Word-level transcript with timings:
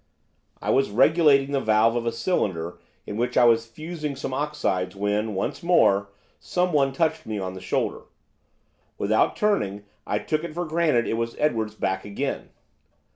I 0.59 0.71
was 0.71 0.89
regulating 0.89 1.51
the 1.51 1.59
valve 1.59 1.95
of 1.95 2.07
a 2.07 2.11
cylinder 2.11 2.79
in 3.05 3.17
which 3.17 3.37
I 3.37 3.43
was 3.45 3.67
fusing 3.67 4.15
some 4.15 4.33
oxides 4.33 4.95
when, 4.95 5.35
once 5.35 5.61
more, 5.61 6.09
someone 6.39 6.91
touched 6.91 7.27
me 7.27 7.37
on 7.37 7.53
the 7.53 7.61
shoulder. 7.61 8.05
Without 8.97 9.35
turning 9.35 9.83
I 10.07 10.17
took 10.17 10.43
it 10.43 10.55
for 10.55 10.65
granted 10.65 11.07
it 11.07 11.17
was 11.17 11.35
Edwards 11.37 11.75
back 11.75 12.03
again. 12.03 12.49